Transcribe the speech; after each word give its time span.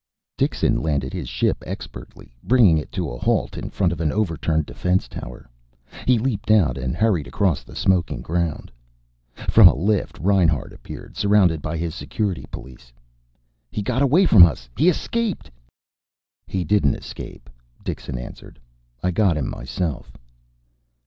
Dixon 0.35 0.81
landed 0.81 1.13
his 1.13 1.29
ship 1.29 1.63
expertly, 1.67 2.33
bringing 2.43 2.79
it 2.79 2.91
to 2.93 3.11
a 3.11 3.19
halt 3.19 3.55
in 3.55 3.69
front 3.69 3.93
of 3.93 4.01
an 4.01 4.11
overturned 4.11 4.65
defense 4.65 5.07
tower. 5.07 5.47
He 6.07 6.17
leaped 6.17 6.49
out 6.49 6.75
and 6.75 6.95
hurried 6.95 7.27
across 7.27 7.61
the 7.63 7.75
smoking 7.75 8.23
ground. 8.23 8.71
From 9.51 9.67
a 9.67 9.75
lift 9.75 10.17
Reinhart 10.17 10.73
appeared, 10.73 11.17
surrounded 11.17 11.61
by 11.61 11.77
his 11.77 11.93
Security 11.93 12.45
police. 12.49 12.91
"He 13.69 13.83
got 13.83 14.01
away 14.01 14.25
from 14.25 14.43
us! 14.43 14.67
He 14.75 14.89
escaped!" 14.89 15.51
"He 16.47 16.63
didn't 16.63 16.95
escape," 16.95 17.47
Dixon 17.83 18.17
answered. 18.17 18.59
"I 19.03 19.11
got 19.11 19.37
him 19.37 19.47
myself." 19.51 20.13